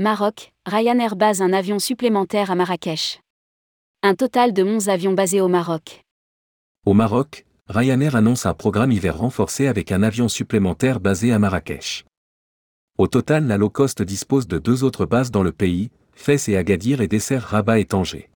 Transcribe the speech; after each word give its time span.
Maroc, 0.00 0.54
Ryanair 0.64 1.14
base 1.14 1.42
un 1.42 1.52
avion 1.52 1.78
supplémentaire 1.78 2.50
à 2.50 2.54
Marrakech. 2.54 3.20
Un 4.02 4.14
total 4.14 4.54
de 4.54 4.62
11 4.62 4.88
avions 4.88 5.12
basés 5.12 5.42
au 5.42 5.48
Maroc. 5.48 6.06
Au 6.86 6.94
Maroc, 6.94 7.44
Ryanair 7.68 8.16
annonce 8.16 8.46
un 8.46 8.54
programme 8.54 8.92
hiver 8.92 9.18
renforcé 9.18 9.66
avec 9.66 9.92
un 9.92 10.02
avion 10.02 10.28
supplémentaire 10.28 11.00
basé 11.00 11.32
à 11.32 11.38
Marrakech. 11.38 12.06
Au 12.96 13.08
total, 13.08 13.46
la 13.46 13.58
low 13.58 13.68
cost 13.68 14.00
dispose 14.00 14.48
de 14.48 14.56
deux 14.56 14.84
autres 14.84 15.04
bases 15.04 15.30
dans 15.30 15.42
le 15.42 15.52
pays, 15.52 15.90
Fès 16.14 16.48
et 16.48 16.56
Agadir 16.56 17.02
et 17.02 17.06
dessert 17.06 17.42
Rabat 17.42 17.78
et 17.78 17.84
Tanger. 17.84 18.30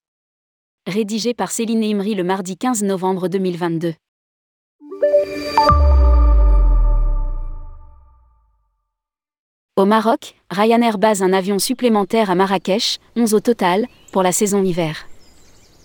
Rédigé 0.86 1.32
par 1.32 1.50
Céline 1.50 1.82
Imri 1.82 2.14
le 2.14 2.24
mardi 2.24 2.58
15 2.58 2.82
novembre 2.82 3.28
2022. 3.28 3.94
Au 9.76 9.86
Maroc, 9.86 10.36
Ryanair 10.52 10.98
base 10.98 11.20
un 11.24 11.32
avion 11.32 11.58
supplémentaire 11.58 12.30
à 12.30 12.36
Marrakech, 12.36 13.00
11 13.16 13.34
au 13.34 13.40
total, 13.40 13.88
pour 14.12 14.22
la 14.22 14.30
saison 14.30 14.62
hiver. 14.62 15.08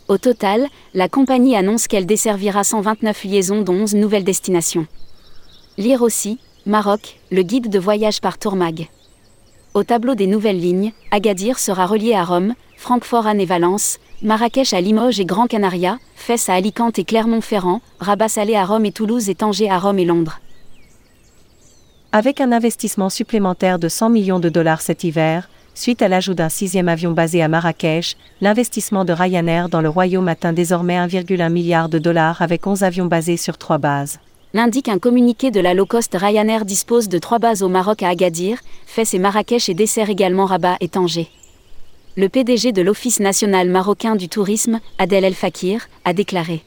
Au 0.07 0.19
total, 0.19 0.67
la 0.93 1.09
compagnie 1.09 1.55
annonce 1.55 1.87
qu'elle 1.87 2.05
desservira 2.05 2.63
129 2.63 3.23
liaisons 3.23 3.63
dont 3.63 3.73
11 3.73 3.95
nouvelles 3.95 4.23
destinations. 4.23 4.85
Lire 5.79 6.03
aussi, 6.03 6.37
Maroc, 6.67 7.19
le 7.31 7.41
guide 7.41 7.69
de 7.69 7.79
voyage 7.79 8.21
par 8.21 8.37
Tourmag. 8.37 8.89
Au 9.73 9.83
tableau 9.83 10.13
des 10.13 10.27
nouvelles 10.27 10.61
lignes, 10.61 10.93
Agadir 11.09 11.57
sera 11.57 11.87
relié 11.87 12.13
à 12.13 12.23
Rome, 12.23 12.53
Francfort 12.77 13.25
Anne 13.25 13.41
et 13.41 13.45
Valence, 13.45 13.97
Marrakech 14.21 14.71
à 14.73 14.81
Limoges 14.81 15.19
et 15.19 15.25
Grand 15.25 15.47
Canaria, 15.47 15.97
Fès 16.13 16.47
à 16.47 16.53
Alicante 16.53 16.99
et 16.99 17.05
Clermont-Ferrand, 17.05 17.81
Rabat 17.99 18.29
Salé 18.29 18.53
à 18.53 18.65
Rome 18.65 18.85
et 18.85 18.91
Toulouse 18.91 19.31
et 19.31 19.35
Tanger 19.35 19.67
à 19.67 19.79
Rome 19.79 19.97
et 19.97 20.05
Londres. 20.05 20.39
Avec 22.11 22.41
un 22.41 22.51
investissement 22.51 23.11
supplémentaire 23.11 23.77
de 23.77 23.87
100 23.87 24.09
millions 24.09 24.39
de 24.39 24.49
dollars 24.49 24.81
cet 24.81 25.03
hiver, 25.03 25.47
suite 25.75 26.01
à 26.01 26.07
l'ajout 26.07 26.33
d'un 26.33 26.49
sixième 26.49 26.89
avion 26.89 27.11
basé 27.11 27.43
à 27.43 27.47
Marrakech, 27.47 28.17
l'investissement 28.41 29.05
de 29.05 29.13
Ryanair 29.13 29.69
dans 29.69 29.81
le 29.81 29.89
royaume 29.89 30.27
atteint 30.27 30.51
désormais 30.51 30.97
1,1 30.97 31.51
milliard 31.51 31.87
de 31.87 31.99
dollars 31.99 32.41
avec 32.41 32.65
11 32.65 32.81
avions 32.83 33.05
basés 33.05 33.37
sur 33.37 33.59
trois 33.59 33.77
bases. 33.77 34.17
L'indique 34.55 34.89
un 34.89 34.97
communiqué 34.97 35.51
de 35.51 35.59
la 35.59 35.75
low-cost 35.75 36.17
Ryanair 36.19 36.65
dispose 36.65 37.09
de 37.09 37.19
trois 37.19 37.37
bases 37.37 37.61
au 37.61 37.69
Maroc 37.69 38.01
à 38.01 38.09
Agadir, 38.09 38.57
Fès 38.87 39.13
et 39.13 39.19
Marrakech 39.19 39.69
et 39.69 39.75
dessert 39.75 40.09
également 40.09 40.45
Rabat 40.45 40.77
et 40.79 40.89
Tanger. 40.89 41.29
Le 42.17 42.27
PDG 42.27 42.71
de 42.71 42.81
l'Office 42.81 43.19
national 43.19 43.69
marocain 43.69 44.15
du 44.15 44.29
tourisme, 44.29 44.79
Adel 44.97 45.25
El 45.25 45.35
Fakir, 45.35 45.87
a 46.05 46.13
déclaré 46.13 46.63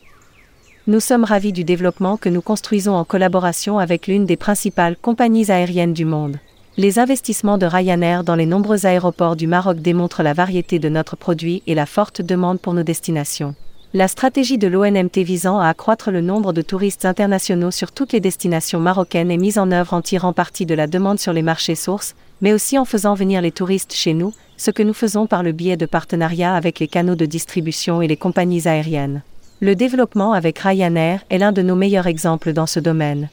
nous 0.89 0.99
sommes 0.99 1.23
ravis 1.23 1.53
du 1.53 1.63
développement 1.63 2.17
que 2.17 2.29
nous 2.29 2.43
construisons 2.43 2.95
en 2.95 3.05
collaboration 3.05 3.79
avec 3.79 4.09
l'une 4.09 4.27
des 4.27 4.37
principales 4.37 4.97
compagnies 4.97 5.49
aériennes 5.49 5.93
du 5.93 6.05
monde. 6.05 6.39
Les 6.77 6.99
investissements 6.99 7.57
de 7.57 7.67
Ryanair 7.67 8.25
dans 8.25 8.35
les 8.35 8.47
nombreux 8.47 8.85
aéroports 8.85 9.37
du 9.37 9.47
Maroc 9.47 9.79
démontrent 9.79 10.25
la 10.25 10.33
variété 10.33 10.81
de 10.81 10.89
notre 10.89 11.15
produit 11.15 11.63
et 11.69 11.77
la 11.77 11.87
forte 11.87 12.21
demande 12.21 12.61
pour 12.61 12.75
nos 12.75 12.83
destinations. 12.83 13.55
La 13.95 14.09
stratégie 14.09 14.59
de 14.59 14.67
l'ONMT 14.67 15.19
visant 15.19 15.61
à 15.61 15.69
accroître 15.69 16.11
le 16.11 16.21
nombre 16.21 16.53
de 16.53 16.63
touristes 16.63 17.05
internationaux 17.05 17.71
sur 17.71 17.93
toutes 17.93 18.13
les 18.13 18.21
destinations 18.21 18.81
marocaines 18.81 19.31
est 19.31 19.37
mise 19.37 19.59
en 19.59 19.71
œuvre 19.71 19.95
en 19.95 20.03
tirant 20.03 20.33
parti 20.33 20.67
de 20.67 20.75
la 20.75 20.89
demande 20.89 21.21
sur 21.21 21.33
les 21.33 21.43
marchés 21.43 21.77
sources, 21.77 22.17
mais 22.41 22.53
aussi 22.53 22.77
en 22.77 22.85
faisant 22.85 23.15
venir 23.15 23.41
les 23.41 23.53
touristes 23.53 23.95
chez 23.95 24.15
nous, 24.15 24.33
ce 24.57 24.73
que 24.73 24.83
nous 24.83 24.95
faisons 24.95 25.29
par 25.29 25.45
le 25.45 25.53
biais 25.53 25.77
de 25.77 25.87
partenariats 25.87 26.57
avec 26.57 26.81
les 26.81 26.89
canaux 26.89 27.15
de 27.15 27.27
distribution 27.27 28.03
et 28.03 28.09
les 28.09 28.17
compagnies 28.17 28.67
aériennes. 28.67 29.23
Le 29.65 29.77
développement 29.77 30.33
avec 30.33 30.59
Ryanair 30.59 31.25
est 31.31 31.39
l'un 31.39 31.53
de 31.53 31.63
nos 31.63 31.77
meilleurs 31.77 32.09
exemples 32.09 32.53
dans 32.53 32.67
ce 32.67 32.81
domaine. 32.81 33.29